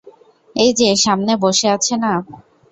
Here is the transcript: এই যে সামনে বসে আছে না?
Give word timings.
এই 0.55 0.71
যে 0.79 0.89
সামনে 1.03 1.33
বসে 1.43 1.67
আছে 1.75 1.93
না? 2.03 2.13